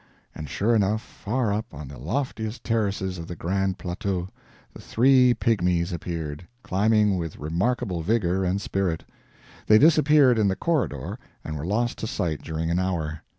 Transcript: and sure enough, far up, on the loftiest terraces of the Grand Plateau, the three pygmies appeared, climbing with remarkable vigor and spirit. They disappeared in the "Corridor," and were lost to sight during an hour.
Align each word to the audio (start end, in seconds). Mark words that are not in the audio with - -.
and 0.33 0.49
sure 0.49 0.73
enough, 0.75 0.99
far 0.99 1.53
up, 1.53 1.71
on 1.71 1.87
the 1.87 1.99
loftiest 1.99 2.63
terraces 2.63 3.19
of 3.19 3.27
the 3.27 3.35
Grand 3.35 3.77
Plateau, 3.77 4.29
the 4.73 4.81
three 4.81 5.31
pygmies 5.35 5.93
appeared, 5.93 6.47
climbing 6.63 7.17
with 7.19 7.37
remarkable 7.37 8.01
vigor 8.01 8.43
and 8.43 8.59
spirit. 8.59 9.03
They 9.67 9.77
disappeared 9.77 10.39
in 10.39 10.47
the 10.47 10.55
"Corridor," 10.55 11.19
and 11.43 11.55
were 11.55 11.67
lost 11.67 11.99
to 11.99 12.07
sight 12.07 12.41
during 12.41 12.71
an 12.71 12.79
hour. 12.79 13.21